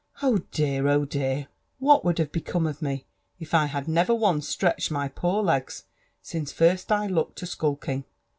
[0.23, 0.87] Oh dear!
[0.87, 1.45] oh dear l
[1.79, 3.05] whal would' have become of me
[3.39, 5.85] if I had never once stretched my poor legs
[6.23, 8.05] since first I look to skulking